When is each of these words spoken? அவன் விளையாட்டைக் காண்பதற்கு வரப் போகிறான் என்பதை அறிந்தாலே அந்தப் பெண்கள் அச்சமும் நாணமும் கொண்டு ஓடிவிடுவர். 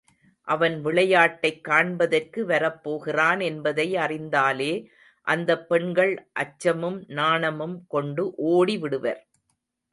அவன் 0.47 0.85
விளையாட்டைக் 0.85 1.61
காண்பதற்கு 1.61 2.45
வரப் 2.45 2.83
போகிறான் 2.83 3.39
என்பதை 3.39 3.97
அறிந்தாலே 3.97 4.91
அந்தப் 5.27 5.69
பெண்கள் 5.69 6.29
அச்சமும் 6.33 7.03
நாணமும் 7.07 7.85
கொண்டு 7.87 8.33
ஓடிவிடுவர். 8.47 9.21